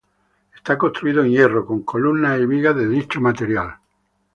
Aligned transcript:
Está 0.55 0.79
construido 0.79 1.23
en 1.23 1.29
hierro, 1.29 1.63
con 1.63 1.83
columnas 1.83 2.39
y 2.39 2.47
vigas 2.47 2.75
de 2.75 2.87
dicho 2.87 3.21
material. 3.21 3.75